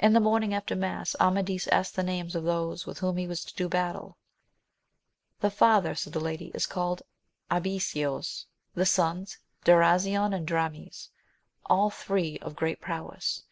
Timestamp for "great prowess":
12.56-13.44